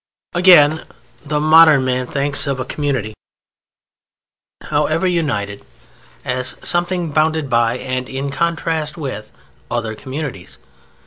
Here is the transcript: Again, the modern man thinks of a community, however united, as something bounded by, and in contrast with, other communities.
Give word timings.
Again, 0.33 0.81
the 1.23 1.39
modern 1.39 1.85
man 1.85 2.07
thinks 2.07 2.47
of 2.47 2.59
a 2.59 2.65
community, 2.65 3.13
however 4.61 5.05
united, 5.05 5.63
as 6.25 6.55
something 6.63 7.11
bounded 7.11 7.51
by, 7.51 7.77
and 7.77 8.09
in 8.09 8.31
contrast 8.31 8.97
with, 8.97 9.31
other 9.69 9.93
communities. 9.93 10.57